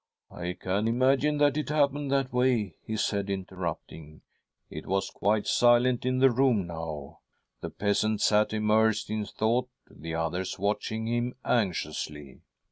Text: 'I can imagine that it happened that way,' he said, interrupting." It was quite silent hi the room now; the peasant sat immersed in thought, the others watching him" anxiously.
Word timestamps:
'I 0.31 0.53
can 0.59 0.87
imagine 0.87 1.37
that 1.37 1.57
it 1.57 1.69
happened 1.69 2.09
that 2.11 2.33
way,' 2.33 2.73
he 2.83 2.97
said, 2.97 3.29
interrupting." 3.29 4.21
It 4.71 4.87
was 4.87 5.11
quite 5.11 5.45
silent 5.45 6.03
hi 6.05 6.09
the 6.09 6.31
room 6.31 6.65
now; 6.65 7.19
the 7.61 7.69
peasant 7.69 8.19
sat 8.19 8.51
immersed 8.51 9.11
in 9.11 9.25
thought, 9.27 9.69
the 9.91 10.15
others 10.15 10.57
watching 10.57 11.05
him" 11.07 11.35
anxiously. 11.45 12.41